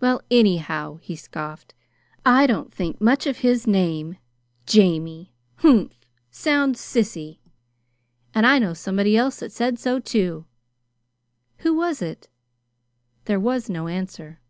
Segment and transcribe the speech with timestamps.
[0.00, 1.72] "Well, anyhow," he scoffed,
[2.26, 4.16] "I don't think much of his name.
[4.66, 5.30] 'Jamie'!
[5.58, 6.00] Humph!
[6.32, 7.38] sounds sissy!
[8.34, 10.46] And I know somebody else that said so, too."
[11.58, 12.28] "Who was it?"
[13.26, 14.40] There was no answer.